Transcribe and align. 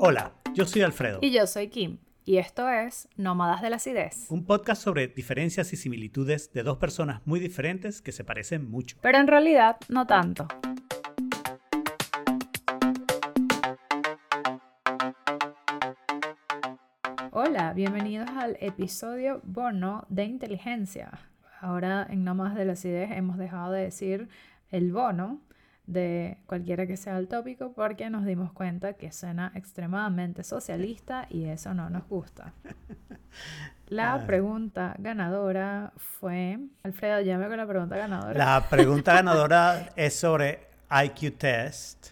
Hola, 0.00 0.32
yo 0.54 0.64
soy 0.64 0.82
Alfredo. 0.82 1.18
Y 1.22 1.32
yo 1.32 1.44
soy 1.48 1.70
Kim. 1.70 1.98
Y 2.24 2.36
esto 2.36 2.68
es 2.68 3.08
Nómadas 3.16 3.62
de 3.62 3.68
la 3.68 3.76
Acidez. 3.76 4.30
Un 4.30 4.46
podcast 4.46 4.80
sobre 4.80 5.08
diferencias 5.08 5.72
y 5.72 5.76
similitudes 5.76 6.52
de 6.52 6.62
dos 6.62 6.78
personas 6.78 7.20
muy 7.26 7.40
diferentes 7.40 8.00
que 8.00 8.12
se 8.12 8.22
parecen 8.22 8.70
mucho. 8.70 8.96
Pero 9.02 9.18
en 9.18 9.26
realidad 9.26 9.76
no 9.88 10.06
tanto. 10.06 10.46
Hola, 17.32 17.72
bienvenidos 17.72 18.30
al 18.30 18.56
episodio 18.60 19.40
bono 19.42 20.06
de 20.08 20.26
inteligencia. 20.26 21.10
Ahora 21.60 22.06
en 22.08 22.22
Nómadas 22.22 22.54
de 22.54 22.64
la 22.66 22.74
Acidez 22.74 23.10
hemos 23.10 23.36
dejado 23.36 23.72
de 23.72 23.82
decir 23.82 24.28
el 24.70 24.92
bono 24.92 25.40
de 25.88 26.36
cualquiera 26.46 26.86
que 26.86 26.96
sea 26.98 27.16
el 27.18 27.28
tópico 27.28 27.72
porque 27.72 28.10
nos 28.10 28.24
dimos 28.26 28.52
cuenta 28.52 28.92
que 28.92 29.10
suena 29.10 29.50
extremadamente 29.54 30.44
socialista 30.44 31.26
y 31.30 31.46
eso 31.46 31.72
no 31.74 31.88
nos 31.90 32.06
gusta. 32.08 32.52
La 33.88 34.14
Ah. 34.14 34.26
pregunta 34.26 34.94
ganadora 34.98 35.92
fue... 35.96 36.58
Alfredo, 36.82 37.22
llame 37.22 37.48
con 37.48 37.56
la 37.56 37.66
pregunta 37.66 37.96
ganadora. 37.96 38.34
La 38.38 38.68
pregunta 38.68 39.14
ganadora 39.14 39.90
es 39.96 40.14
sobre 40.14 40.60
IQ 40.90 41.38
Test 41.38 42.08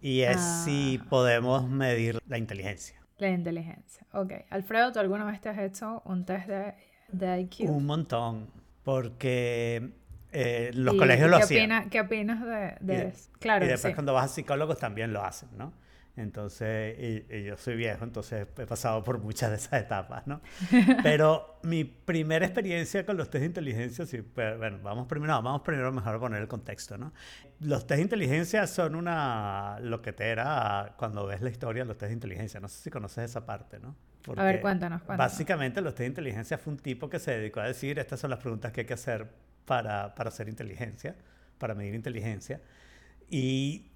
y 0.00 0.22
es 0.22 0.38
Ah. 0.38 0.62
si 0.64 0.98
podemos 1.10 1.68
medir 1.68 2.18
la 2.26 2.38
inteligencia. 2.38 2.96
La 3.18 3.28
inteligencia. 3.28 4.06
Ok. 4.14 4.32
Alfredo, 4.48 4.92
¿tú 4.92 4.98
alguna 4.98 5.26
vez 5.26 5.42
te 5.42 5.50
has 5.50 5.58
hecho 5.58 6.00
un 6.06 6.24
test 6.24 6.46
de, 6.48 6.74
de 7.12 7.40
IQ? 7.42 7.68
Un 7.68 7.84
montón, 7.84 8.48
porque 8.82 9.92
eh, 10.32 10.70
los 10.74 10.94
¿Y 10.94 10.98
colegios 10.98 11.30
lo 11.30 11.36
hacían. 11.36 11.70
opina- 11.72 11.88
¿Qué 11.90 12.00
opinas 12.00 12.40
de, 12.44 12.76
de 12.80 13.08
eso? 13.08 13.30
Claro, 13.38 13.64
y 13.64 13.68
después 13.68 13.92
sí. 13.92 13.94
cuando 13.94 14.12
vas 14.14 14.26
a 14.26 14.34
psicólogos 14.34 14.78
también 14.78 15.12
lo 15.12 15.24
hacen, 15.24 15.48
¿no? 15.56 15.72
Entonces, 16.16 16.98
y, 16.98 17.34
y 17.34 17.44
yo 17.44 17.56
soy 17.56 17.76
viejo, 17.76 18.04
entonces 18.04 18.46
he 18.58 18.66
pasado 18.66 19.02
por 19.04 19.20
muchas 19.20 19.50
de 19.50 19.56
esas 19.56 19.80
etapas, 19.80 20.26
¿no? 20.26 20.42
Pero 21.02 21.58
mi 21.62 21.84
primera 21.84 22.44
experiencia 22.44 23.06
con 23.06 23.16
los 23.16 23.30
test 23.30 23.40
de 23.40 23.46
inteligencia, 23.46 24.04
sí, 24.04 24.20
pero, 24.34 24.58
bueno, 24.58 24.80
vamos 24.82 25.06
primero, 25.06 25.32
vamos 25.40 25.62
primero 25.62 25.90
mejor 25.92 26.16
a 26.16 26.18
poner 26.18 26.42
el 26.42 26.48
contexto, 26.48 26.98
¿no? 26.98 27.12
Los 27.60 27.86
test 27.86 27.98
de 27.98 28.02
inteligencia 28.02 28.66
son 28.66 28.96
una 28.96 29.78
loquetera 29.80 30.94
cuando 30.98 31.26
ves 31.26 31.40
la 31.42 31.50
historia 31.50 31.84
de 31.84 31.88
los 31.88 31.96
test 31.96 32.08
de 32.08 32.14
inteligencia. 32.14 32.60
No 32.60 32.68
sé 32.68 32.82
si 32.82 32.90
conoces 32.90 33.30
esa 33.30 33.46
parte, 33.46 33.78
¿no? 33.78 33.88
A 34.36 34.42
ver, 34.44 34.56
Porque 34.56 34.60
cuéntanos, 34.60 35.02
cuéntanos. 35.02 35.32
Básicamente 35.32 35.80
los 35.80 35.94
test 35.94 36.00
de 36.00 36.06
inteligencia 36.08 36.58
fue 36.58 36.72
un 36.72 36.78
tipo 36.80 37.08
que 37.08 37.18
se 37.18 37.30
dedicó 37.38 37.60
a 37.60 37.66
decir, 37.66 37.98
estas 37.98 38.20
son 38.20 38.30
las 38.30 38.40
preguntas 38.40 38.72
que 38.72 38.80
hay 38.82 38.86
que 38.86 38.94
hacer 38.94 39.28
para, 39.70 40.16
para 40.16 40.30
hacer 40.30 40.48
inteligencia, 40.48 41.14
para 41.56 41.76
medir 41.76 41.94
inteligencia. 41.94 42.60
Y 43.30 43.92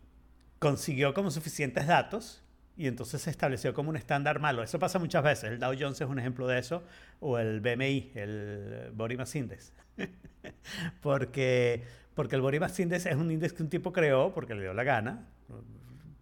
consiguió 0.61 1.13
como 1.15 1.33
suficientes 1.33 1.89
datos 1.89 2.45
y 2.77 2.87
entonces 2.87 3.23
se 3.23 3.31
estableció 3.31 3.75
como 3.75 3.91
un 3.91 3.97
estándar 3.97 4.39
malo. 4.39 4.63
Eso 4.63 4.79
pasa 4.79 5.01
muchas 5.01 5.25
veces. 5.25 5.51
El 5.51 5.59
Dow 5.59 5.75
Jones 5.77 6.01
es 6.01 6.07
un 6.07 6.21
ejemplo 6.21 6.47
de 6.47 6.61
eso, 6.61 6.85
o 7.19 7.41
el 7.41 7.61
BMI, 7.61 8.13
el 8.15 8.93
Body 8.95 9.17
Mass 9.17 9.35
Index. 9.35 9.73
porque, 11.03 11.83
porque 12.15 12.37
el 12.37 12.43
Body 12.43 12.61
Mass 12.61 12.79
Index 12.79 13.07
es 13.07 13.17
un 13.17 13.33
índice 13.33 13.57
que 13.57 13.65
un 13.65 13.69
tipo 13.69 13.93
creó 13.93 14.33
porque 14.33 14.55
le 14.55 14.63
dio 14.63 14.75
la 14.75 14.85
gana. 14.85 15.27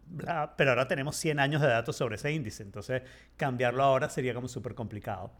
bla, 0.06 0.54
pero 0.56 0.70
ahora 0.70 0.88
tenemos 0.88 1.14
100 1.16 1.40
años 1.40 1.60
de 1.60 1.68
datos 1.68 1.94
sobre 1.94 2.14
ese 2.14 2.32
índice, 2.32 2.62
entonces 2.62 3.02
cambiarlo 3.36 3.82
ahora 3.82 4.08
sería 4.08 4.32
como 4.32 4.48
súper 4.48 4.74
complicado. 4.74 5.30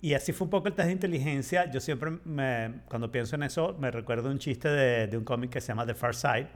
Y 0.00 0.14
así 0.14 0.32
fue 0.32 0.44
un 0.44 0.50
poco 0.50 0.68
el 0.68 0.74
test 0.74 0.86
de 0.86 0.92
inteligencia. 0.92 1.70
Yo 1.70 1.80
siempre, 1.80 2.10
me- 2.24 2.82
cuando 2.88 3.10
pienso 3.10 3.34
en 3.36 3.42
eso, 3.42 3.76
me 3.80 3.90
recuerdo 3.90 4.30
un 4.30 4.38
chiste 4.38 4.68
de, 4.68 5.06
de 5.08 5.16
un 5.16 5.24
cómic 5.24 5.50
que 5.50 5.60
se 5.60 5.68
llama 5.68 5.86
The 5.86 5.94
Far 5.94 6.14
Side, 6.14 6.48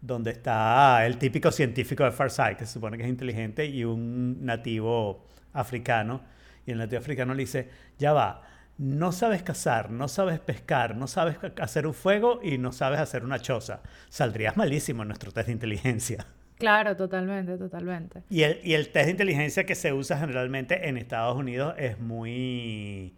donde 0.00 0.32
está 0.32 1.06
el 1.06 1.16
típico 1.18 1.50
científico 1.50 2.04
de 2.04 2.10
Far 2.12 2.30
Side, 2.30 2.56
que 2.56 2.66
se 2.66 2.74
supone 2.74 2.98
que 2.98 3.04
es 3.04 3.08
inteligente, 3.08 3.64
y 3.66 3.84
un 3.84 4.44
nativo 4.44 5.26
africano. 5.54 6.22
Y 6.66 6.72
el 6.72 6.78
nativo 6.78 7.00
africano 7.00 7.34
le 7.34 7.40
dice, 7.42 7.70
ya 7.98 8.12
va, 8.12 8.42
no 8.78 9.10
sabes 9.12 9.42
cazar, 9.42 9.90
no 9.90 10.06
sabes 10.08 10.38
pescar, 10.40 10.94
no 10.96 11.06
sabes 11.06 11.36
hacer 11.60 11.86
un 11.86 11.94
fuego 11.94 12.40
y 12.42 12.58
no 12.58 12.72
sabes 12.72 13.00
hacer 13.00 13.24
una 13.24 13.38
choza. 13.40 13.80
Saldrías 14.10 14.56
malísimo 14.56 15.02
en 15.02 15.08
nuestro 15.08 15.32
test 15.32 15.46
de 15.46 15.52
inteligencia. 15.52 16.26
Claro, 16.62 16.94
totalmente, 16.94 17.58
totalmente. 17.58 18.22
Y 18.30 18.44
el, 18.44 18.60
y 18.62 18.74
el 18.74 18.90
test 18.90 19.06
de 19.06 19.10
inteligencia 19.10 19.64
que 19.64 19.74
se 19.74 19.92
usa 19.92 20.16
generalmente 20.16 20.88
en 20.88 20.96
Estados 20.96 21.36
Unidos 21.36 21.74
es 21.76 21.98
muy 21.98 23.16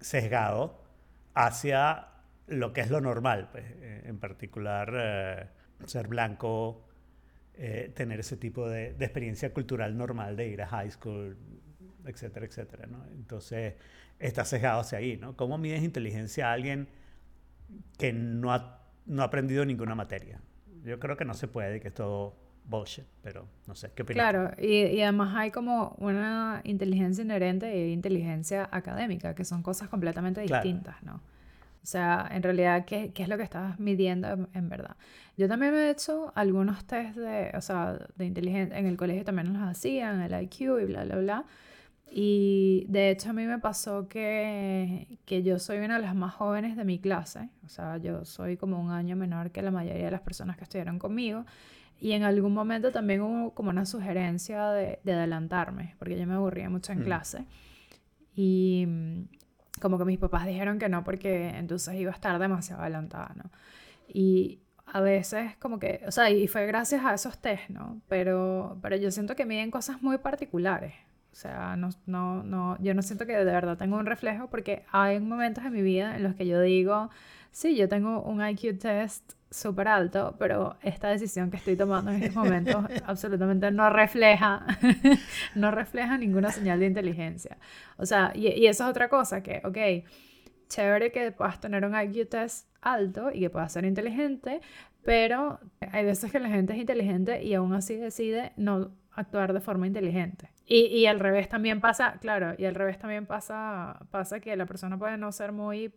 sesgado 0.00 0.82
hacia 1.32 2.08
lo 2.48 2.72
que 2.72 2.80
es 2.80 2.90
lo 2.90 3.00
normal, 3.00 3.48
pues, 3.52 3.64
eh, 3.64 4.02
en 4.06 4.18
particular 4.18 4.92
eh, 4.92 5.46
ser 5.86 6.08
blanco, 6.08 6.84
eh, 7.54 7.92
tener 7.94 8.18
ese 8.18 8.36
tipo 8.36 8.68
de, 8.68 8.88
experiencia 8.98 9.54
cultural 9.54 9.96
normal 9.96 10.34
de 10.34 10.48
ir 10.48 10.60
a 10.60 10.66
high 10.66 10.90
school, 10.90 11.38
etcétera, 12.04 12.44
etcétera, 12.44 12.88
¿no? 12.88 13.04
Entonces 13.12 13.74
está 14.18 14.44
sesgado 14.44 14.80
hacia 14.80 14.98
ahí, 14.98 15.16
¿no? 15.16 15.36
¿Cómo 15.36 15.58
mides 15.58 15.84
inteligencia 15.84 16.50
a 16.50 16.54
alguien 16.54 16.88
que 17.98 18.12
no 18.12 18.52
ha, 18.52 18.80
no 19.06 19.22
ha 19.22 19.26
aprendido 19.26 19.64
ninguna 19.64 19.94
materia? 19.94 20.40
Yo 20.82 20.98
creo 20.98 21.16
que 21.16 21.24
no 21.24 21.34
se 21.34 21.46
puede, 21.46 21.78
que 21.78 21.86
es 21.86 21.94
todo 21.94 22.49
bullshit, 22.64 23.04
pero 23.22 23.46
no 23.66 23.74
sé, 23.74 23.90
¿qué 23.94 24.02
opinas? 24.02 24.30
Claro, 24.30 24.50
y, 24.60 24.84
y 24.86 25.02
además 25.02 25.34
hay 25.36 25.50
como 25.50 25.96
una 25.98 26.60
inteligencia 26.64 27.22
inherente 27.24 27.76
y 27.88 27.92
inteligencia 27.92 28.68
académica, 28.70 29.34
que 29.34 29.44
son 29.44 29.62
cosas 29.62 29.88
completamente 29.88 30.44
Claro. 30.44 30.62
distintas, 30.64 31.02
¿no? 31.02 31.20
O 31.82 31.86
sea, 31.86 32.28
en 32.30 32.42
realidad, 32.42 32.84
¿qué, 32.84 33.10
qué 33.14 33.22
es 33.22 33.28
lo 33.28 33.38
que 33.38 33.42
estás 33.42 33.80
midiendo 33.80 34.28
en, 34.28 34.48
en 34.52 34.68
verdad? 34.68 34.96
Yo 35.38 35.48
también 35.48 35.72
me 35.72 35.86
he 35.86 35.90
hecho 35.90 36.30
algunos 36.34 36.84
test 36.84 37.16
de, 37.16 37.50
o 37.56 37.60
sea, 37.62 37.98
de 38.16 38.24
inteligencia, 38.26 38.76
en 38.78 38.86
el 38.86 38.98
colegio 38.98 39.24
también 39.24 39.52
los 39.54 39.62
hacían, 39.62 40.20
el 40.20 40.42
IQ 40.42 40.60
y 40.82 40.84
bla, 40.84 41.04
bla, 41.04 41.16
bla. 41.16 41.44
Y 42.12 42.84
de 42.88 43.10
hecho 43.10 43.30
a 43.30 43.32
mí 43.32 43.46
me 43.46 43.58
pasó 43.60 44.08
que, 44.08 45.18
que 45.24 45.42
yo 45.42 45.58
soy 45.58 45.78
una 45.78 45.96
de 45.96 46.02
las 46.02 46.14
más 46.14 46.34
jóvenes 46.34 46.76
de 46.76 46.84
mi 46.84 46.98
clase, 46.98 47.48
o 47.64 47.68
sea, 47.68 47.98
yo 47.98 48.24
soy 48.24 48.56
como 48.56 48.80
un 48.80 48.90
año 48.90 49.14
menor 49.16 49.50
que 49.52 49.62
la 49.62 49.70
mayoría 49.70 50.06
de 50.06 50.10
las 50.10 50.20
personas 50.20 50.56
que 50.56 50.64
estudiaron 50.64 50.98
conmigo. 50.98 51.46
Y 52.00 52.12
en 52.12 52.22
algún 52.22 52.54
momento 52.54 52.90
también 52.92 53.20
hubo 53.20 53.52
como 53.54 53.70
una 53.70 53.84
sugerencia 53.84 54.70
de, 54.70 55.00
de 55.04 55.12
adelantarme, 55.12 55.94
porque 55.98 56.18
yo 56.18 56.26
me 56.26 56.34
aburría 56.34 56.70
mucho 56.70 56.92
en 56.92 57.00
Mm. 57.00 57.04
clase. 57.04 57.44
Y 58.34 58.84
mm, 58.88 59.22
como 59.80 59.98
que 59.98 60.04
mis 60.04 60.18
papás 60.18 60.46
dijeron 60.46 60.78
que 60.78 60.88
no, 60.88 61.04
porque 61.04 61.50
entonces 61.50 61.94
iba 61.96 62.10
a 62.10 62.14
estar 62.14 62.38
demasiado 62.38 62.82
adelantada, 62.82 63.32
¿no? 63.36 63.50
Y 64.08 64.60
a 64.86 65.00
veces 65.00 65.56
como 65.58 65.78
que, 65.78 66.02
o 66.06 66.10
sea, 66.10 66.30
y 66.30 66.48
fue 66.48 66.66
gracias 66.66 67.04
a 67.04 67.14
esos 67.14 67.38
test, 67.38 67.68
¿no? 67.70 68.00
Pero, 68.08 68.78
pero 68.82 68.96
yo 68.96 69.10
siento 69.10 69.36
que 69.36 69.46
miden 69.46 69.70
cosas 69.70 70.02
muy 70.02 70.18
particulares. 70.18 70.94
O 71.32 71.36
sea, 71.36 71.76
no, 71.76 71.90
no, 72.06 72.42
no, 72.42 72.76
yo 72.82 72.92
no 72.92 73.02
siento 73.02 73.24
que 73.24 73.36
de 73.36 73.44
verdad 73.44 73.76
tengo 73.78 73.96
un 73.96 74.06
reflejo 74.06 74.48
porque 74.50 74.84
hay 74.90 75.20
momentos 75.20 75.64
en 75.64 75.72
mi 75.72 75.80
vida 75.82 76.16
en 76.16 76.24
los 76.24 76.34
que 76.34 76.44
yo 76.46 76.60
digo, 76.60 77.08
sí, 77.52 77.76
yo 77.76 77.88
tengo 77.88 78.20
un 78.22 78.44
IQ 78.44 78.78
test 78.80 79.34
súper 79.50 79.88
alto, 79.88 80.36
pero 80.38 80.76
esta 80.82 81.08
decisión 81.08 81.50
que 81.50 81.56
estoy 81.56 81.76
tomando 81.76 82.10
en 82.10 82.22
estos 82.22 82.36
momentos 82.36 82.84
absolutamente 83.04 83.70
no 83.70 83.90
refleja, 83.90 84.64
no 85.54 85.70
refleja 85.70 86.16
ninguna 86.16 86.52
señal 86.52 86.80
de 86.80 86.86
inteligencia. 86.86 87.58
O 87.96 88.06
sea, 88.06 88.32
y, 88.34 88.48
y 88.48 88.66
eso 88.66 88.84
es 88.84 88.90
otra 88.90 89.08
cosa 89.08 89.42
que, 89.42 89.60
ok, 89.64 90.06
chévere 90.68 91.10
que 91.10 91.32
puedas 91.32 91.60
tener 91.60 91.84
un 91.84 92.00
IQ 92.00 92.28
test 92.28 92.68
alto 92.80 93.30
y 93.32 93.40
que 93.40 93.50
puedas 93.50 93.72
ser 93.72 93.84
inteligente, 93.84 94.60
pero 95.02 95.58
hay 95.92 96.04
veces 96.04 96.30
que 96.30 96.38
la 96.38 96.48
gente 96.48 96.72
es 96.72 96.78
inteligente 96.78 97.42
y 97.42 97.54
aún 97.54 97.74
así 97.74 97.96
decide 97.96 98.52
no 98.56 98.92
actuar 99.12 99.52
de 99.52 99.60
forma 99.60 99.86
inteligente. 99.86 100.50
Y, 100.64 100.86
y 100.86 101.06
al 101.06 101.18
revés 101.18 101.48
también 101.48 101.80
pasa, 101.80 102.18
claro, 102.20 102.54
y 102.56 102.64
al 102.64 102.76
revés 102.76 102.98
también 102.98 103.26
pasa, 103.26 103.98
pasa 104.12 104.38
que 104.38 104.54
la 104.56 104.66
persona 104.66 104.96
puede 104.96 105.18
no 105.18 105.32
ser 105.32 105.50
muy 105.50 105.92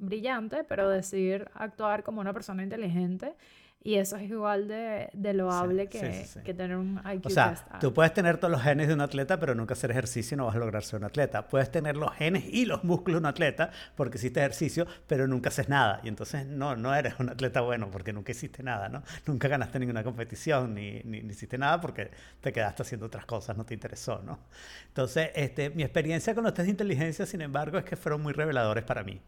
brillante, 0.00 0.64
pero 0.64 0.88
decidir 0.88 1.50
actuar 1.54 2.02
como 2.02 2.20
una 2.20 2.32
persona 2.32 2.62
inteligente. 2.62 3.34
Y 3.82 3.94
eso 3.94 4.16
es 4.16 4.28
igual 4.28 4.68
de, 4.68 5.08
de 5.14 5.32
loable 5.32 5.84
Sí, 5.84 5.88
que, 5.88 6.12
sí, 6.12 6.18
sí, 6.18 6.30
sí. 6.34 6.40
que 6.40 6.52
tener 6.52 6.76
un 6.76 7.00
IQ 7.14 7.26
O 7.26 7.30
sea, 7.30 7.50
test 7.50 7.66
tú 7.80 7.94
puedes 7.94 8.12
tener 8.12 8.36
todos 8.36 8.52
los 8.52 8.60
genes 8.62 8.88
de 8.88 8.94
un 8.94 9.00
atleta, 9.00 9.40
pero 9.40 9.54
nunca 9.54 9.72
hacer 9.72 9.90
ejercicio 9.90 10.34
y 10.34 10.36
no 10.36 10.44
vas 10.44 10.54
a 10.54 10.58
lograr 10.58 10.82
ser 10.82 10.98
un 10.98 11.04
atleta. 11.04 11.48
Puedes 11.48 11.70
tener 11.70 11.96
los 11.96 12.12
genes 12.12 12.44
y 12.46 12.66
los 12.66 12.84
músculos 12.84 13.22
de 13.22 13.26
un 13.26 13.30
atleta 13.30 13.70
porque 13.96 14.18
hiciste 14.18 14.40
ejercicio, 14.40 14.86
pero 15.06 15.26
nunca 15.26 15.48
haces 15.48 15.70
nada. 15.70 16.00
Y 16.04 16.08
entonces 16.08 16.44
no, 16.44 16.76
no 16.76 16.94
eres 16.94 17.14
un 17.20 17.30
atleta 17.30 17.62
bueno 17.62 17.90
porque 17.90 18.12
nunca 18.12 18.32
hiciste 18.32 18.62
nada, 18.62 18.90
¿no? 18.90 19.02
Nunca 19.24 19.48
ganaste 19.48 19.78
ninguna 19.78 20.04
competición 20.04 20.74
ni, 20.74 21.00
ni, 21.04 21.22
ni 21.22 21.32
hiciste 21.32 21.56
nada 21.56 21.80
porque 21.80 22.10
te 22.42 22.52
quedaste 22.52 22.82
haciendo 22.82 23.06
otras 23.06 23.24
cosas, 23.24 23.56
no 23.56 23.64
te 23.64 23.72
interesó, 23.72 24.20
¿no? 24.22 24.40
Entonces, 24.88 25.30
este, 25.34 25.70
mi 25.70 25.84
experiencia 25.84 26.34
con 26.34 26.44
los 26.44 26.52
test 26.52 26.66
de 26.66 26.70
inteligencia, 26.72 27.24
sin 27.24 27.40
embargo, 27.40 27.78
es 27.78 27.84
que 27.84 27.96
fueron 27.96 28.20
muy 28.20 28.34
reveladores 28.34 28.84
para 28.84 29.02
mí. 29.04 29.22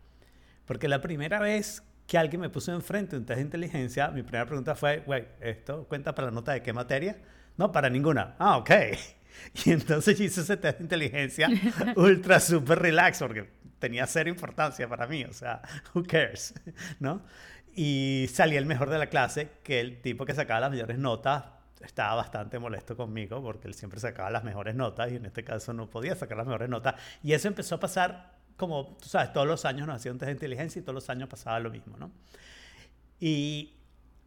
Porque 0.66 0.88
la 0.88 1.00
primera 1.00 1.40
vez 1.40 1.82
que 2.06 2.18
alguien 2.18 2.40
me 2.40 2.50
puso 2.50 2.72
enfrente 2.72 3.16
un 3.16 3.24
test 3.24 3.38
de 3.38 3.42
inteligencia, 3.42 4.08
mi 4.08 4.22
primera 4.22 4.46
pregunta 4.46 4.74
fue, 4.74 5.00
güey, 5.00 5.26
¿esto 5.40 5.86
cuenta 5.88 6.14
para 6.14 6.28
la 6.28 6.32
nota 6.32 6.52
de 6.52 6.62
qué 6.62 6.72
materia? 6.72 7.16
No, 7.56 7.72
para 7.72 7.88
ninguna. 7.90 8.36
Ah, 8.38 8.56
ok. 8.58 8.70
Y 9.64 9.70
entonces 9.70 10.20
hice 10.20 10.42
ese 10.42 10.58
test 10.58 10.76
de 10.76 10.84
inteligencia 10.84 11.48
ultra 11.96 12.38
super 12.38 12.78
relax 12.78 13.18
porque 13.18 13.48
tenía 13.78 14.06
cero 14.06 14.28
importancia 14.28 14.86
para 14.86 15.06
mí, 15.06 15.24
o 15.24 15.32
sea, 15.32 15.62
who 15.94 16.02
cares, 16.04 16.52
¿no? 17.00 17.22
Y 17.74 18.26
salí 18.30 18.56
el 18.56 18.66
mejor 18.66 18.90
de 18.90 18.98
la 18.98 19.06
clase, 19.06 19.48
que 19.62 19.80
el 19.80 20.02
tipo 20.02 20.26
que 20.26 20.34
sacaba 20.34 20.60
las 20.60 20.70
mayores 20.70 20.98
notas 20.98 21.44
estaba 21.80 22.14
bastante 22.14 22.58
molesto 22.58 22.96
conmigo 22.96 23.42
porque 23.42 23.68
él 23.68 23.74
siempre 23.74 23.98
sacaba 24.00 24.30
las 24.30 24.44
mejores 24.44 24.74
notas 24.74 25.10
y 25.10 25.16
en 25.16 25.26
este 25.26 25.44
caso 25.44 25.72
no 25.72 25.88
podía 25.88 26.14
sacar 26.14 26.36
las 26.36 26.46
mejores 26.46 26.68
notas. 26.68 26.94
Y 27.22 27.32
eso 27.32 27.48
empezó 27.48 27.76
a 27.76 27.80
pasar 27.80 28.31
como, 28.56 28.96
tú 29.00 29.08
sabes, 29.08 29.32
todos 29.32 29.46
los 29.46 29.64
años 29.64 29.86
nos 29.86 29.96
hacía 29.96 30.12
un 30.12 30.18
test 30.18 30.28
de 30.28 30.32
inteligencia 30.32 30.80
y 30.80 30.82
todos 30.82 30.94
los 30.94 31.08
años 31.10 31.28
pasaba 31.28 31.58
lo 31.60 31.70
mismo, 31.70 31.96
¿no? 31.96 32.10
Y 33.20 33.74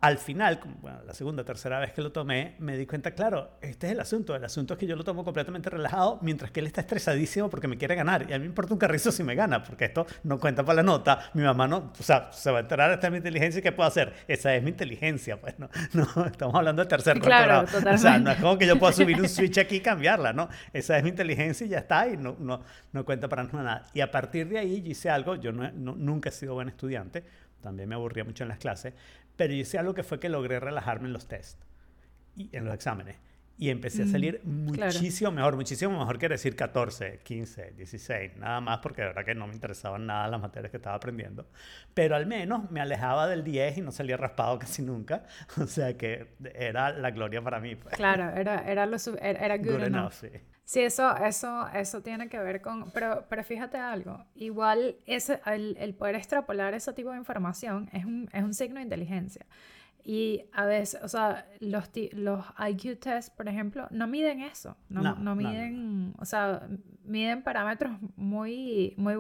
al 0.06 0.20
final, 0.20 0.60
bueno, 0.82 1.00
la 1.04 1.16
segunda 1.16 1.42
o 1.42 1.46
tercera 1.46 1.80
vez 1.80 1.92
que 1.92 2.00
lo 2.00 2.12
tomé, 2.12 2.56
me 2.60 2.78
di 2.78 2.86
cuenta, 2.86 3.10
claro, 3.12 3.58
este 3.60 3.88
es 3.88 3.94
el 3.94 4.00
asunto. 4.00 4.36
El 4.36 4.46
asunto 4.46 4.76
es 4.76 4.80
que 4.80 4.86
yo 4.86 4.96
lo 4.96 5.04
tomo 5.04 5.24
completamente 5.24 5.68
relajado, 5.72 6.20
mientras 6.22 6.52
que 6.52 6.60
él 6.60 6.68
está 6.68 6.82
estresadísimo 6.82 7.50
porque 7.50 7.68
me 7.68 7.76
quiere 7.76 7.96
ganar. 7.96 8.30
Y 8.30 8.34
a 8.34 8.38
mí 8.38 8.42
me 8.42 8.46
importa 8.46 8.72
un 8.72 8.80
carrizo 8.80 9.12
si 9.12 9.24
me 9.24 9.34
gana, 9.34 9.64
porque 9.64 9.86
esto 9.86 10.06
no 10.22 10.40
cuenta 10.40 10.64
para 10.64 10.76
la 10.76 10.84
nota. 10.84 11.32
Mi 11.34 11.42
mamá 11.42 11.68
no, 11.68 11.92
o 12.00 12.04
sea, 12.04 12.32
se 12.32 12.52
va 12.52 12.60
a 12.60 12.62
enterar, 12.62 12.92
esta 12.92 13.08
es 13.08 13.12
mi 13.12 13.18
inteligencia, 13.18 13.58
¿y 13.58 13.62
qué 13.64 13.72
puedo 13.72 13.88
hacer? 13.88 14.14
Esa 14.28 14.56
es 14.56 14.62
mi 14.62 14.70
inteligencia, 14.70 15.42
pues 15.42 15.58
no, 15.58 15.70
no 15.94 16.26
estamos 16.28 16.54
hablando 16.54 16.84
de 16.84 16.88
tercer 16.88 17.20
claro, 17.22 17.66
O 17.92 17.98
sea, 17.98 18.20
no 18.20 18.30
es 18.30 18.38
como 18.38 18.60
que 18.60 18.68
yo 18.68 18.78
pueda 18.78 18.94
subir 18.94 19.20
un 19.20 19.28
switch 19.30 19.58
aquí 19.58 19.78
y 19.78 19.82
cambiarla, 19.82 20.34
¿no? 20.34 20.50
Esa 20.72 20.98
es 20.98 21.04
mi 21.04 21.10
inteligencia 21.10 21.66
y 21.66 21.70
ya 21.70 21.80
está, 21.80 22.08
y 22.08 22.16
no, 22.16 22.36
no, 22.38 22.62
no 22.92 23.06
cuenta 23.06 23.28
para 23.28 23.44
nada. 23.44 23.86
Y 23.92 24.02
a 24.02 24.12
partir 24.12 24.48
de 24.48 24.60
ahí 24.60 24.84
yo 24.84 24.92
hice 24.92 25.10
algo, 25.10 25.34
yo 25.34 25.52
no, 25.52 25.72
nunca 25.74 26.30
he 26.30 26.32
sido 26.32 26.54
buen 26.54 26.68
estudiante, 26.68 27.24
también 27.62 27.90
me 27.90 27.96
aburría 27.96 28.24
mucho 28.24 28.44
en 28.44 28.50
las 28.50 28.60
clases, 28.60 28.94
pero 29.36 29.54
hice 29.54 29.78
algo 29.78 29.94
que 29.94 30.04
fue 30.04 30.20
que 30.20 30.30
logré 30.30 30.60
relajarme 30.60 31.08
en 31.08 31.14
los 31.14 31.28
test 31.28 31.62
y 32.36 32.56
en 32.56 32.66
los 32.66 32.74
exámenes. 32.74 33.18
Y 33.58 33.70
empecé 33.70 34.02
a 34.02 34.06
mm, 34.06 34.12
salir 34.12 34.42
muchísimo 34.44 35.32
mejor, 35.32 35.56
muchísimo 35.56 35.98
mejor 35.98 36.20
que 36.20 36.28
decir 36.28 36.56
14, 36.56 37.20
15, 37.24 37.74
16, 37.78 38.38
nada 38.38 38.60
más 38.60 38.80
porque 38.80 39.02
de 39.02 39.08
verdad 39.08 39.24
que 39.24 39.34
no 39.34 39.48
me 39.48 39.54
interesaban 39.54 40.06
nada 40.06 40.28
las 40.28 40.42
materias 40.42 40.72
que 40.72 40.78
estaba 40.78 40.96
aprendiendo. 40.98 41.48
Pero 41.94 42.16
al 42.16 42.26
menos 42.26 42.70
me 42.70 42.82
alejaba 42.82 43.28
del 43.28 43.44
10 43.44 43.78
y 43.78 43.82
no 43.82 43.92
salía 43.92 44.18
raspado 44.18 44.60
casi 44.60 44.82
nunca. 44.82 45.24
O 45.62 45.68
sea 45.68 45.98
que 45.98 46.36
era 46.54 46.92
la 46.92 47.12
gloria 47.12 47.42
para 47.42 47.60
mí. 47.60 47.76
Pues. 47.76 47.96
Claro, 47.96 48.30
era, 48.36 48.70
era, 48.70 48.86
lo, 48.86 48.98
era, 49.22 49.58
good, 49.58 49.84
enough. 49.84 50.12
sí. 50.12 50.30
Sí, 50.66 50.80
eso, 50.80 51.16
eso, 51.18 51.68
eso 51.76 52.02
tiene 52.02 52.28
que 52.28 52.40
ver 52.40 52.60
con, 52.60 52.90
pero, 52.90 53.24
pero 53.30 53.44
fíjate 53.44 53.78
algo, 53.78 54.26
igual 54.34 54.96
ese, 55.06 55.40
el, 55.46 55.78
el 55.80 55.94
poder 55.94 56.16
extrapolar 56.16 56.74
ese 56.74 56.92
tipo 56.92 57.12
de 57.12 57.18
información 57.18 57.88
es 57.94 58.04
un, 58.04 58.28
es 58.34 58.44
un 58.44 58.56
signo 58.56 58.78
de 58.78 58.82
inteligencia. 58.82 59.46
Y 60.08 60.46
a 60.54 60.66
veces, 60.66 61.02
o 61.04 61.08
sea, 61.08 61.48
los, 61.60 61.90
los 62.12 62.46
IQ 62.70 63.00
tests, 63.00 63.32
por 63.32 63.48
ejemplo, 63.48 63.88
no 63.90 64.06
miden 64.06 64.42
eso, 64.42 64.78
no, 64.88 65.16
no, 65.16 65.36
miden, 65.36 66.14
o 66.20 66.26
sea, 66.26 66.68
miden 67.04 67.42
parámetros 67.42 67.98
muy, 68.16 68.94
muy, 68.98 69.16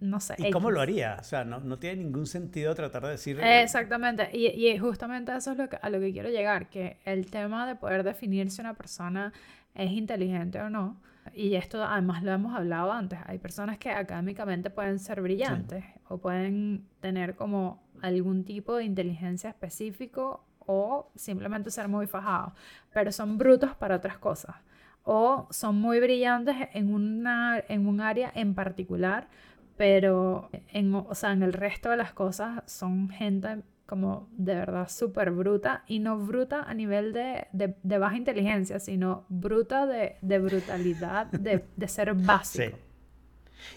no 0.00 0.20
sé. 0.20 0.34
¿Y 0.36 0.50
cómo 0.50 0.70
lo 0.70 0.82
haría? 0.82 1.16
O 1.18 1.24
sea, 1.24 1.44
no, 1.44 1.60
no, 1.60 1.78
tiene 1.78 2.04
ningún 2.04 2.26
sentido 2.26 2.74
tratar 2.74 3.04
de 3.04 3.12
decir... 3.12 3.40
Exactamente, 3.40 4.28
y, 4.34 4.48
y 4.48 4.76
justamente 4.76 5.34
eso 5.34 5.52
es 5.52 5.56
lo 5.56 5.70
que, 5.70 5.78
a 5.80 5.88
lo 5.88 5.98
que 5.98 6.12
quiero 6.12 6.28
llegar, 6.28 6.68
que 6.68 6.98
el 7.06 7.30
tema 7.30 7.66
de 7.66 7.74
poder 7.76 8.02
definir 8.02 8.50
si 8.50 8.60
una 8.60 8.74
persona 8.74 9.32
es 9.74 9.90
inteligente 9.92 10.60
o 10.60 10.68
no. 10.68 11.00
Y 11.34 11.54
esto 11.54 11.82
además 11.82 12.22
lo 12.22 12.32
hemos 12.32 12.54
hablado 12.54 12.92
antes. 12.92 13.18
Hay 13.26 13.38
personas 13.38 13.78
que 13.78 13.90
académicamente 13.90 14.70
pueden 14.70 14.98
ser 14.98 15.22
brillantes 15.22 15.84
o 16.08 16.18
pueden 16.18 16.84
tener 17.00 17.36
como 17.36 17.81
algún 18.02 18.44
tipo 18.44 18.76
de 18.76 18.84
inteligencia 18.84 19.50
específico 19.50 20.44
o 20.66 21.10
simplemente 21.16 21.70
ser 21.70 21.88
muy 21.88 22.06
fajados, 22.06 22.52
pero 22.92 23.12
son 23.12 23.38
brutos 23.38 23.74
para 23.74 23.96
otras 23.96 24.18
cosas. 24.18 24.56
O 25.04 25.48
son 25.50 25.76
muy 25.76 25.98
brillantes 25.98 26.54
en, 26.74 26.94
una, 26.94 27.62
en 27.68 27.86
un 27.86 28.00
área 28.00 28.30
en 28.34 28.54
particular, 28.54 29.28
pero 29.76 30.50
en, 30.68 30.94
o 30.94 31.14
sea, 31.14 31.32
en 31.32 31.42
el 31.42 31.52
resto 31.52 31.90
de 31.90 31.96
las 31.96 32.12
cosas 32.12 32.62
son 32.66 33.08
gente 33.08 33.62
como 33.86 34.28
de 34.32 34.54
verdad 34.54 34.88
súper 34.88 35.32
bruta 35.32 35.84
y 35.86 35.98
no 35.98 36.18
bruta 36.18 36.62
a 36.62 36.72
nivel 36.72 37.12
de, 37.12 37.46
de, 37.52 37.98
baja 37.98 38.16
inteligencia, 38.16 38.78
sino 38.78 39.26
bruta 39.28 39.86
de, 39.86 40.16
de 40.22 40.38
brutalidad, 40.38 41.26
de, 41.26 41.62
ser 41.88 42.14
básico. 42.14 42.76
Sí. 42.76 42.82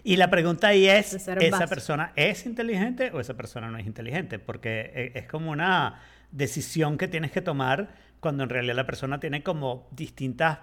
Y 0.03 0.17
la 0.17 0.29
pregunta 0.29 0.67
ahí 0.67 0.87
es, 0.87 1.13
¿esa 1.13 1.67
persona 1.67 2.11
es 2.15 2.45
inteligente 2.45 3.11
o 3.13 3.19
esa 3.19 3.35
persona 3.35 3.69
no 3.69 3.77
es 3.77 3.85
inteligente? 3.85 4.39
Porque 4.39 4.91
e, 4.93 5.19
es 5.19 5.27
como 5.27 5.51
una 5.51 6.01
decisión 6.31 6.97
que 6.97 7.07
tienes 7.07 7.31
que 7.31 7.41
tomar 7.41 7.89
cuando 8.19 8.43
en 8.43 8.49
realidad 8.49 8.75
la 8.75 8.85
persona 8.85 9.19
tiene 9.19 9.43
como 9.43 9.87
distintas 9.91 10.59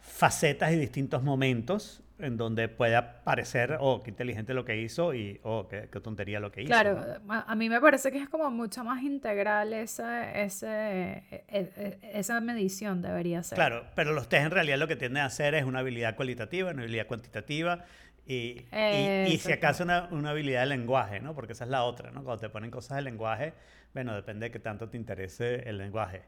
facetas 0.00 0.72
y 0.72 0.76
distintos 0.76 1.22
momentos 1.22 2.02
en 2.22 2.36
donde 2.36 2.68
pueda 2.68 3.22
parecer, 3.24 3.76
oh, 3.80 4.02
qué 4.02 4.10
inteligente 4.10 4.54
lo 4.54 4.64
que 4.64 4.80
hizo 4.80 5.12
y, 5.12 5.40
oh, 5.42 5.68
qué, 5.68 5.88
tontería 6.00 6.38
lo 6.40 6.52
que 6.52 6.62
hizo. 6.62 6.68
Claro, 6.68 7.04
a 7.28 7.54
mí 7.56 7.68
me 7.68 7.80
parece 7.80 8.12
que 8.12 8.18
es 8.18 8.28
como 8.28 8.50
mucho 8.50 8.84
más 8.84 9.02
integral 9.02 9.72
esa, 9.72 10.32
ese, 10.32 10.68
e, 10.68 11.44
e, 11.48 11.98
esa 12.14 12.40
medición 12.40 13.02
debería 13.02 13.42
ser. 13.42 13.56
Claro, 13.56 13.84
pero 13.96 14.12
los 14.12 14.28
test 14.28 14.44
en 14.44 14.50
realidad 14.52 14.78
lo 14.78 14.86
que 14.86 14.96
tienden 14.96 15.22
a 15.22 15.26
hacer 15.26 15.54
es 15.54 15.64
una 15.64 15.80
habilidad 15.80 16.14
cualitativa, 16.14 16.70
una 16.70 16.82
habilidad 16.82 17.06
cuantitativa 17.06 17.84
y, 18.26 18.64
y, 19.26 19.38
si 19.38 19.52
acaso 19.52 19.84
una, 19.84 20.08
una, 20.10 20.30
habilidad 20.30 20.60
de 20.60 20.66
lenguaje, 20.66 21.20
¿no? 21.20 21.34
Porque 21.34 21.52
esa 21.52 21.64
es 21.64 21.70
la 21.70 21.84
otra, 21.84 22.10
¿no? 22.10 22.22
Cuando 22.22 22.40
te 22.40 22.48
ponen 22.48 22.70
cosas 22.70 22.96
de 22.96 23.02
lenguaje, 23.02 23.54
bueno, 23.94 24.14
depende 24.14 24.46
de 24.46 24.50
qué 24.52 24.58
tanto 24.58 24.88
te 24.88 24.96
interese 24.96 25.68
el 25.68 25.78
lenguaje 25.78 26.22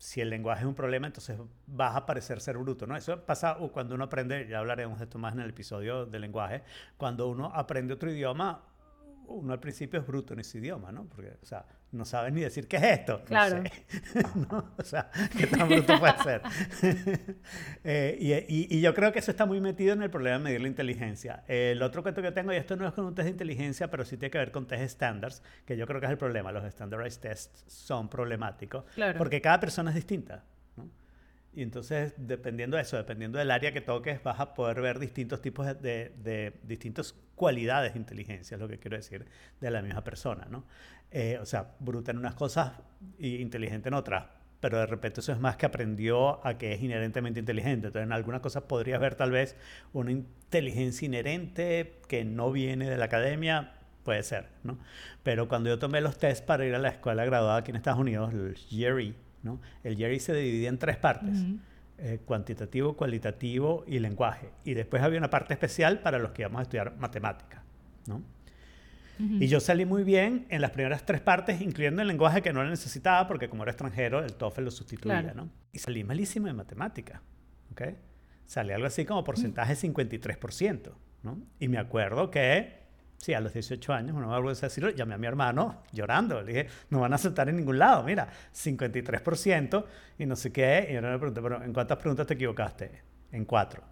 si 0.00 0.22
el 0.22 0.30
lenguaje 0.30 0.62
es 0.62 0.66
un 0.66 0.74
problema, 0.74 1.06
entonces 1.06 1.38
vas 1.66 1.94
a 1.94 2.06
parecer 2.06 2.40
ser 2.40 2.56
bruto, 2.56 2.86
¿no? 2.86 2.96
Eso 2.96 3.20
pasa 3.26 3.58
cuando 3.70 3.94
uno 3.94 4.04
aprende, 4.04 4.48
ya 4.48 4.58
hablaremos 4.58 4.98
de 4.98 5.04
esto 5.04 5.18
más 5.18 5.34
en 5.34 5.40
el 5.40 5.50
episodio 5.50 6.06
del 6.06 6.22
lenguaje, 6.22 6.62
cuando 6.96 7.28
uno 7.28 7.52
aprende 7.54 7.92
otro 7.92 8.10
idioma, 8.10 8.64
uno 9.30 9.52
al 9.52 9.60
principio 9.60 10.00
es 10.00 10.06
bruto 10.06 10.34
en 10.34 10.40
ese 10.40 10.58
idioma, 10.58 10.92
¿no? 10.92 11.04
Porque, 11.08 11.36
o 11.42 11.46
sea, 11.46 11.64
no 11.92 12.04
sabes 12.04 12.32
ni 12.32 12.40
decir 12.40 12.68
qué 12.68 12.76
es 12.76 12.82
esto. 12.82 13.22
Claro. 13.24 13.62
No 14.50 14.72
O 14.76 14.82
sea, 14.84 15.10
¿qué 15.36 15.46
tan 15.46 15.68
bruto 15.68 15.98
puede 15.98 16.18
ser? 16.22 16.42
Eh, 17.84 18.16
y, 18.48 18.76
y, 18.76 18.80
yo 18.80 18.94
creo 18.94 19.12
que 19.12 19.18
eso 19.18 19.30
está 19.30 19.46
muy 19.46 19.60
metido 19.60 19.94
en 19.94 20.02
el 20.02 20.10
problema 20.10 20.36
de 20.36 20.44
medir 20.44 20.60
la 20.60 20.68
inteligencia. 20.68 21.44
el 21.48 21.82
otro 21.82 22.02
cuento 22.02 22.20
que 22.20 22.30
tengo, 22.30 22.52
y 22.52 22.56
esto 22.56 22.76
no 22.76 22.86
es 22.86 22.92
con 22.92 23.06
un 23.06 23.14
test 23.14 23.24
de 23.24 23.30
inteligencia, 23.30 23.90
pero 23.90 24.04
sí 24.04 24.16
tiene 24.16 24.30
que 24.30 24.38
ver 24.38 24.52
con 24.52 24.66
test 24.66 24.82
estándares, 24.82 25.42
que 25.64 25.76
yo 25.76 25.86
creo 25.86 26.00
que 26.00 26.06
es 26.06 26.12
el 26.12 26.18
problema. 26.18 26.52
Los 26.52 26.64
standardized 26.64 27.20
tests 27.20 27.64
son 27.66 28.08
problemáticos. 28.08 28.84
Claro. 28.94 29.18
Porque 29.18 29.40
cada 29.40 29.58
persona 29.60 29.90
es 29.90 29.96
distinta. 29.96 30.44
Y 31.52 31.62
entonces, 31.62 32.14
dependiendo 32.16 32.76
de 32.76 32.82
eso, 32.82 32.96
dependiendo 32.96 33.38
del 33.38 33.50
área 33.50 33.72
que 33.72 33.80
toques, 33.80 34.22
vas 34.22 34.38
a 34.38 34.54
poder 34.54 34.80
ver 34.80 35.00
distintos 35.00 35.42
tipos 35.42 35.66
de, 35.66 36.12
de, 36.22 36.52
distintas 36.62 37.14
cualidades 37.34 37.94
de 37.94 37.98
inteligencia, 37.98 38.54
es 38.54 38.60
lo 38.60 38.68
que 38.68 38.78
quiero 38.78 38.96
decir, 38.96 39.26
de 39.60 39.70
la 39.70 39.82
misma 39.82 40.04
persona, 40.04 40.46
¿no? 40.48 40.64
Eh, 41.10 41.38
o 41.40 41.46
sea, 41.46 41.74
bruta 41.80 42.12
en 42.12 42.18
unas 42.18 42.34
cosas 42.34 42.72
y 43.18 43.36
inteligente 43.36 43.88
en 43.88 43.94
otras, 43.94 44.26
pero 44.60 44.78
de 44.78 44.86
repente 44.86 45.20
eso 45.20 45.32
es 45.32 45.40
más 45.40 45.56
que 45.56 45.66
aprendió 45.66 46.46
a 46.46 46.56
que 46.56 46.72
es 46.72 46.82
inherentemente 46.82 47.40
inteligente. 47.40 47.88
Entonces, 47.88 48.06
en 48.06 48.12
algunas 48.12 48.42
cosas 48.42 48.64
podrías 48.64 49.00
ver 49.00 49.16
tal 49.16 49.32
vez 49.32 49.56
una 49.92 50.12
inteligencia 50.12 51.06
inherente 51.06 52.00
que 52.06 52.24
no 52.24 52.52
viene 52.52 52.88
de 52.88 52.96
la 52.96 53.06
academia, 53.06 53.72
puede 54.04 54.22
ser, 54.22 54.48
¿no? 54.62 54.78
Pero 55.24 55.48
cuando 55.48 55.68
yo 55.68 55.78
tomé 55.80 56.00
los 56.00 56.18
test 56.18 56.44
para 56.44 56.64
ir 56.64 56.74
a 56.76 56.78
la 56.78 56.90
escuela 56.90 57.24
graduada 57.24 57.58
aquí 57.58 57.70
en 57.70 57.76
Estados 57.76 58.00
Unidos, 58.00 58.32
el 58.32 58.56
Jerry, 58.56 59.16
el 59.82 59.96
Jerry 59.96 60.20
se 60.20 60.34
dividía 60.34 60.68
en 60.68 60.78
tres 60.78 60.96
partes. 60.96 61.44
Eh, 62.02 62.18
cuantitativo, 62.24 62.96
cualitativo 62.96 63.84
y 63.86 63.98
lenguaje. 63.98 64.48
Y 64.64 64.72
después 64.72 65.02
había 65.02 65.18
una 65.18 65.28
parte 65.28 65.52
especial 65.52 66.00
para 66.00 66.18
los 66.18 66.30
que 66.30 66.42
íbamos 66.42 66.60
a 66.60 66.62
estudiar 66.62 66.96
matemática. 66.96 67.62
Y 69.18 69.48
yo 69.48 69.60
salí 69.60 69.84
muy 69.84 70.02
bien 70.02 70.46
en 70.48 70.62
las 70.62 70.70
primeras 70.70 71.04
tres 71.04 71.20
partes, 71.20 71.60
incluyendo 71.60 72.00
el 72.00 72.08
lenguaje 72.08 72.40
que 72.40 72.54
no 72.54 72.62
lo 72.62 72.70
necesitaba, 72.70 73.28
porque 73.28 73.50
como 73.50 73.64
era 73.64 73.72
extranjero, 73.72 74.24
el 74.24 74.32
TOEFL 74.32 74.62
lo 74.62 74.70
sustituía. 74.70 75.34
Y 75.72 75.78
salí 75.78 76.02
malísimo 76.04 76.48
en 76.48 76.56
matemática. 76.56 77.20
¿okay? 77.70 77.98
Salí 78.46 78.72
algo 78.72 78.86
así 78.86 79.04
como 79.04 79.22
porcentaje 79.22 79.74
53%. 79.74 80.92
Y 81.58 81.68
me 81.68 81.76
acuerdo 81.76 82.30
que 82.30 82.79
Sí, 83.20 83.34
a 83.34 83.40
los 83.40 83.52
18 83.52 83.92
años, 83.92 84.16
no 84.16 84.40
me 84.40 84.54
decirlo, 84.54 84.88
llamé 84.88 85.14
a 85.14 85.18
mi 85.18 85.26
hermano 85.26 85.82
llorando. 85.92 86.40
Le 86.40 86.52
dije, 86.52 86.68
no 86.88 87.00
van 87.00 87.12
a 87.12 87.16
aceptar 87.16 87.50
en 87.50 87.56
ningún 87.56 87.78
lado. 87.78 88.02
Mira, 88.02 88.26
53% 88.54 89.84
y 90.18 90.24
no 90.24 90.36
sé 90.36 90.50
qué. 90.50 90.86
Y 90.88 90.94
yo 90.94 91.02
me 91.02 91.18
pregunté, 91.18 91.42
pero 91.42 91.62
¿en 91.62 91.74
cuántas 91.74 91.98
preguntas 91.98 92.26
te 92.26 92.32
equivocaste? 92.32 92.90
En 93.30 93.44
cuatro. 93.44 93.82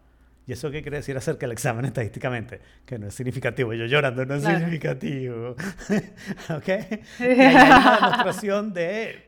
¿Y 0.46 0.52
eso 0.52 0.70
qué 0.70 0.80
quiere 0.80 0.96
decir 0.96 1.14
acerca 1.14 1.40
del 1.40 1.52
examen 1.52 1.84
estadísticamente? 1.84 2.58
Que 2.86 2.98
no 2.98 3.08
es 3.08 3.14
significativo. 3.14 3.74
Yo 3.74 3.84
llorando, 3.84 4.24
no 4.24 4.34
es 4.34 4.44
significativo. 4.44 5.50
¿Ok? 6.48 6.68
Y 7.20 7.22
hay 7.22 7.54
una 7.54 7.96
demostración 8.00 8.72
de 8.72 9.27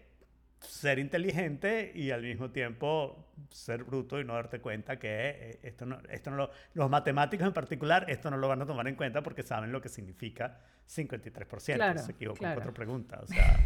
ser 0.60 0.98
inteligente 0.98 1.92
y 1.94 2.10
al 2.10 2.22
mismo 2.22 2.50
tiempo 2.50 3.30
ser 3.50 3.84
bruto 3.84 4.20
y 4.20 4.24
no 4.24 4.34
darte 4.34 4.60
cuenta 4.60 4.98
que 4.98 5.08
eh, 5.08 5.60
esto 5.62 5.86
no, 5.86 5.98
esto 6.10 6.30
no 6.30 6.36
lo, 6.36 6.50
los 6.74 6.90
matemáticos 6.90 7.46
en 7.46 7.52
particular 7.52 8.04
esto 8.08 8.30
no 8.30 8.36
lo 8.36 8.46
van 8.48 8.62
a 8.62 8.66
tomar 8.66 8.86
en 8.86 8.94
cuenta 8.94 9.22
porque 9.22 9.42
saben 9.42 9.72
lo 9.72 9.80
que 9.80 9.88
significa 9.88 10.60
53%. 10.88 11.74
Claro, 11.74 11.98
Se 12.00 12.12
equivocó 12.12 12.40
claro. 12.40 12.60
otra 12.60 12.72
pregunta. 12.72 13.20
O 13.22 13.26
sea. 13.28 13.58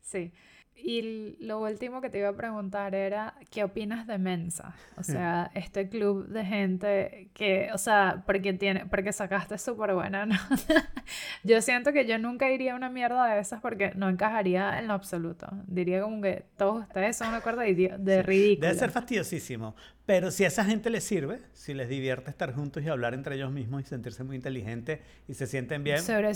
sí. 0.00 0.32
Y 0.78 1.36
lo 1.40 1.60
último 1.60 2.00
que 2.00 2.10
te 2.10 2.18
iba 2.18 2.28
a 2.28 2.36
preguntar 2.36 2.94
era, 2.94 3.34
¿qué 3.50 3.64
opinas 3.64 4.06
de 4.06 4.18
Mensa? 4.18 4.74
O 4.96 5.02
sea, 5.02 5.50
este 5.54 5.88
club 5.88 6.28
de 6.28 6.44
gente 6.44 7.30
que, 7.34 7.70
o 7.72 7.78
sea, 7.78 8.22
porque, 8.26 8.52
tiene, 8.52 8.86
porque 8.86 9.12
sacaste 9.12 9.58
súper 9.58 9.94
buena 9.94 10.26
¿no? 10.26 10.36
yo 11.44 11.60
siento 11.62 11.92
que 11.92 12.06
yo 12.06 12.18
nunca 12.18 12.50
iría 12.50 12.74
a 12.74 12.76
una 12.76 12.90
mierda 12.90 13.26
de 13.26 13.40
esas 13.40 13.60
porque 13.60 13.92
no 13.96 14.08
encajaría 14.08 14.78
en 14.78 14.88
lo 14.88 14.94
absoluto. 14.94 15.48
Diría 15.66 16.02
como 16.02 16.22
que 16.22 16.44
todos 16.56 16.82
ustedes 16.82 17.16
son 17.16 17.28
una 17.28 17.40
cuerda 17.40 17.62
de, 17.62 17.96
de 17.98 18.22
ridículo. 18.22 18.68
Debe 18.68 18.78
ser 18.78 18.90
fastidiosísimo. 18.90 19.74
Pero 20.06 20.30
si 20.30 20.44
a 20.44 20.46
esa 20.46 20.64
gente 20.64 20.88
les 20.88 21.02
sirve, 21.02 21.40
si 21.52 21.74
les 21.74 21.88
divierte 21.88 22.30
estar 22.30 22.54
juntos 22.54 22.82
y 22.84 22.88
hablar 22.88 23.12
entre 23.12 23.34
ellos 23.34 23.50
mismos 23.50 23.82
y 23.82 23.84
sentirse 23.86 24.22
muy 24.22 24.36
inteligentes 24.36 25.00
y 25.26 25.34
se 25.34 25.48
sienten 25.48 25.82
bien, 25.82 26.00
chévere, 26.00 26.32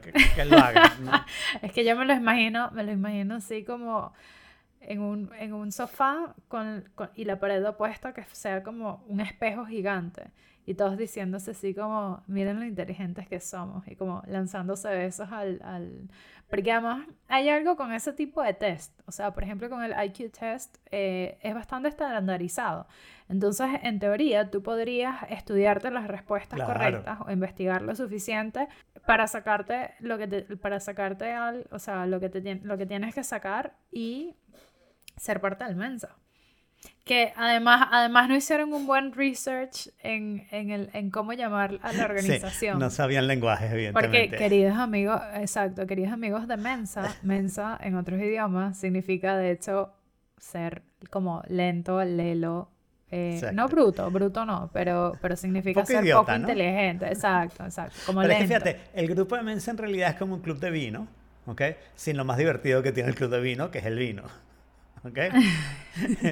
que, 0.00 0.44
lo 0.44 0.56
hagan. 0.56 0.92
es 1.62 1.72
que 1.72 1.84
yo 1.84 1.96
me 1.96 2.04
lo 2.04 2.14
imagino, 2.14 2.70
me 2.70 2.84
lo 2.84 2.92
imagino 2.92 3.34
así 3.34 3.64
como 3.64 4.12
en 4.80 5.00
un, 5.00 5.30
en 5.38 5.54
un 5.54 5.72
sofá 5.72 6.36
con, 6.46 6.84
y 7.16 7.24
la 7.24 7.40
pared 7.40 7.66
opuesta 7.66 8.14
que 8.14 8.24
sea 8.30 8.62
como 8.62 9.04
un 9.08 9.20
espejo 9.20 9.66
gigante 9.66 10.30
y 10.66 10.74
todos 10.74 10.96
diciéndose 10.96 11.50
así 11.50 11.74
como, 11.74 12.22
miren 12.26 12.58
lo 12.58 12.64
inteligentes 12.64 13.28
que 13.28 13.40
somos 13.40 13.86
y 13.86 13.96
como 13.96 14.22
lanzándose 14.26 14.88
besos 14.88 15.30
al, 15.30 15.60
al... 15.62 16.08
Porque 16.48 16.72
además 16.72 17.06
hay 17.28 17.48
algo 17.48 17.76
con 17.76 17.92
ese 17.92 18.12
tipo 18.12 18.42
de 18.42 18.54
test, 18.54 18.98
o 19.06 19.12
sea, 19.12 19.32
por 19.32 19.42
ejemplo 19.44 19.68
con 19.68 19.82
el 19.82 19.92
IQ 19.92 20.30
test 20.32 20.76
eh, 20.90 21.38
es 21.42 21.54
bastante 21.54 21.88
estandarizado. 21.88 22.86
Entonces, 23.28 23.68
en 23.82 23.98
teoría, 23.98 24.50
tú 24.50 24.62
podrías 24.62 25.24
estudiarte 25.30 25.90
las 25.90 26.08
respuestas 26.08 26.60
correctas 26.62 27.18
o 27.26 27.30
investigar 27.30 27.82
lo 27.82 27.94
suficiente 27.94 28.68
para 29.06 29.26
sacarte 29.26 29.94
lo 30.00 30.18
que 30.18 30.28
para 30.60 30.78
sacarte 30.80 31.32
al, 31.32 31.66
o 31.70 31.78
sea, 31.78 32.06
lo 32.06 32.20
que, 32.20 32.28
te, 32.28 32.56
lo 32.56 32.76
que 32.76 32.86
tienes 32.86 33.14
que 33.14 33.24
sacar 33.24 33.76
y 33.90 34.36
ser 35.16 35.40
parte 35.40 35.64
del 35.64 35.76
Mensa. 35.76 36.16
Que 37.04 37.34
además, 37.36 37.88
además 37.92 38.28
no 38.30 38.36
hicieron 38.36 38.72
un 38.72 38.86
buen 38.86 39.12
research 39.12 39.90
en, 40.02 40.46
en, 40.50 40.70
el, 40.70 40.90
en 40.94 41.10
cómo 41.10 41.34
llamar 41.34 41.78
a 41.82 41.92
la 41.92 42.04
organización. 42.06 42.78
no 42.78 42.88
sabían 42.88 43.26
lenguajes, 43.26 43.70
evidentemente. 43.70 44.20
Porque, 44.28 44.36
queridos 44.36 44.78
amigos, 44.78 45.20
exacto, 45.34 45.86
queridos 45.86 46.12
amigos 46.12 46.48
de 46.48 46.56
Mensa, 46.56 47.14
Mensa 47.22 47.78
en 47.82 47.96
otros 47.96 48.20
idiomas 48.20 48.78
significa 48.78 49.36
de 49.36 49.50
hecho 49.50 49.92
ser 50.38 50.82
como 51.10 51.42
lento, 51.48 52.02
lelo, 52.02 52.70
eh, 53.10 53.50
no 53.52 53.68
bruto, 53.68 54.10
bruto 54.10 54.44
no, 54.44 54.70
pero, 54.72 55.16
pero 55.20 55.36
significa 55.36 55.84
ser 55.86 56.10
poco 56.10 56.34
inteligente. 56.34 57.06
Exacto, 57.06 57.64
exacto. 57.64 57.96
Como 58.06 58.22
pero 58.22 58.32
es 58.32 58.38
que 58.40 58.46
fíjate, 58.46 58.80
el 58.94 59.06
grupo 59.08 59.36
de 59.36 59.42
Mensa 59.42 59.70
en 59.70 59.78
realidad 59.78 60.10
es 60.10 60.16
como 60.16 60.34
un 60.34 60.40
club 60.40 60.58
de 60.58 60.70
vino, 60.70 61.06
¿ok? 61.46 61.62
Sin 61.94 62.16
lo 62.16 62.24
más 62.24 62.38
divertido 62.38 62.82
que 62.82 62.92
tiene 62.92 63.10
el 63.10 63.14
club 63.14 63.30
de 63.30 63.40
vino, 63.40 63.70
que 63.70 63.78
es 63.78 63.84
el 63.84 63.98
vino. 63.98 64.22
¿Ok? 65.04 65.18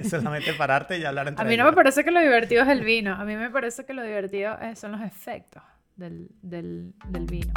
Solamente 0.09 0.55
pararte 0.55 0.99
y 0.99 1.05
hablar 1.05 1.29
entre 1.29 1.45
A 1.45 1.49
mí 1.49 1.57
no 1.57 1.64
me 1.64 1.73
parece 1.73 2.05
que 2.05 2.11
lo 2.11 2.21
divertido 2.21 2.62
es 2.62 2.69
el 2.69 2.85
vino, 2.85 3.14
a 3.14 3.25
mí 3.25 3.37
me 3.37 3.50
parece 3.50 3.85
que 3.85 3.93
lo 3.93 4.02
divertido 4.02 4.57
son 4.75 4.93
los 4.93 5.00
efectos 5.02 5.62
del, 5.97 6.29
del, 6.43 6.95
del 7.09 7.26
vino. 7.26 7.52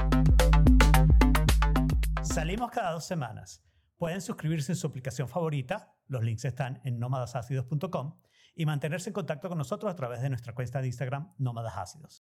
Salimos 2.22 2.72
cada 2.72 2.92
dos 2.92 3.06
semanas. 3.06 3.64
Pueden 3.98 4.20
suscribirse 4.20 4.74
en 4.74 4.76
su 4.76 4.88
aplicación 4.88 5.30
favorita, 5.30 5.96
los 6.08 6.24
links 6.24 6.44
están 6.44 6.82
en 6.84 7.00
nómadasácidos.com, 7.00 8.20
y 8.56 8.66
mantenerse 8.66 9.10
en 9.10 9.14
contacto 9.14 9.48
con 9.48 9.58
nosotros 9.58 9.92
a 9.92 9.96
través 9.96 10.22
de 10.22 10.30
nuestra 10.30 10.54
cuenta 10.54 10.82
de 10.82 10.88
Instagram, 10.88 11.34
Nómadas 11.38 11.78
Ácidos. 11.78 12.26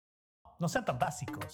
No 0.60 0.68
sean 0.68 0.86
tan 0.86 1.00
básicos. 1.00 1.54